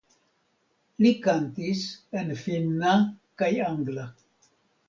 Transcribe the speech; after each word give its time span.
Li 1.05 1.11
kantis 1.25 1.83
en 2.21 2.33
finna 2.47 2.97
kaj 3.43 3.55
angla. 3.71 4.09